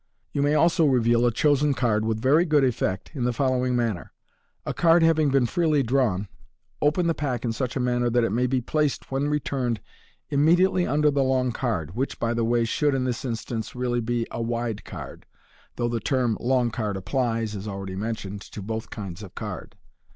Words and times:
You 0.31 0.41
may 0.41 0.55
also 0.55 0.87
reveal 0.87 1.27
a 1.27 1.31
chosen 1.31 1.75
card 1.75 2.05
with 2.05 2.19
very 2.19 2.43
good 2.43 2.63
effect 2.63 3.11
in 3.13 3.23
the 3.23 3.25
MODERN 3.25 3.25
MAGIC 3.25 3.37
following 3.37 3.75
manner: 3.75 4.11
A 4.65 4.73
card 4.73 5.03
having 5.03 5.29
been 5.29 5.45
freely 5.45 5.83
drawn, 5.83 6.27
open 6.81 7.05
the 7.05 7.13
pack 7.13 7.45
in 7.45 7.53
such 7.53 7.77
manner 7.77 8.09
that 8.09 8.23
it 8.23 8.31
may 8.31 8.47
be 8.47 8.61
placed, 8.61 9.11
when 9.11 9.29
returned, 9.29 9.79
immediately 10.31 10.87
under 10.87 11.11
the 11.11 11.21
long 11.21 11.51
card, 11.51 11.93
which, 11.95 12.17
by 12.17 12.33
the 12.33 12.43
way, 12.43 12.65
should 12.65 12.95
in 12.95 13.03
this 13.03 13.23
instance 13.23 13.75
really 13.75 14.01
be 14.01 14.25
a 14.31 14.41
wide 14.41 14.83
card, 14.83 15.27
though 15.75 15.87
the 15.87 15.99
term" 15.99 16.35
long 16.39 16.71
card" 16.71 16.97
applies, 16.97 17.55
as 17.55 17.67
already 17.67 17.95
men 17.95 18.15
tioned, 18.15 18.39
to 18.49 18.63
both 18.63 18.89
kinds 18.89 19.21
of 19.21 19.35
card. 19.35 19.75